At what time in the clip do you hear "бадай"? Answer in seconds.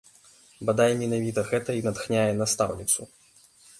0.69-0.95